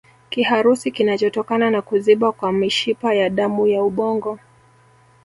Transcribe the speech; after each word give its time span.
Kiharusi 0.29 0.91
kinachotokana 0.91 1.71
na 1.71 1.81
kuziba 1.81 2.31
kwa 2.31 2.51
mishipa 2.51 3.13
ya 3.13 3.29
damu 3.29 3.67
ya 3.67 3.83
ubongo 3.83 4.39